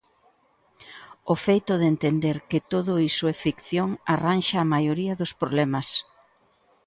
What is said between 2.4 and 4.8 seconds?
que todo iso é ficción, arranxa a